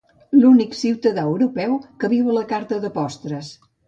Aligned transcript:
L'únic 0.35 0.71
ciutadà 0.77 1.25
europeu 1.31 1.75
que 2.05 2.09
viu 2.13 2.31
a 2.31 2.37
la 2.39 2.47
carta 2.53 2.81
de 2.87 2.91
postres. 2.97 3.51